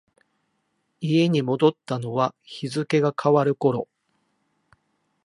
[0.99, 3.87] 家に戻ったのは日付が変わる頃。